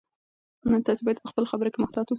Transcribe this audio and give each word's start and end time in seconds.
تاسي 0.85 1.01
باید 1.05 1.21
په 1.23 1.27
خپلو 1.31 1.49
خبرو 1.51 1.71
کې 1.73 1.79
محتاط 1.83 2.03
اوسئ. 2.07 2.09